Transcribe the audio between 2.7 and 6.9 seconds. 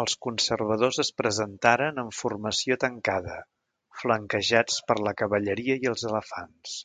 tancada, flanquejats per la cavalleria i els elefants.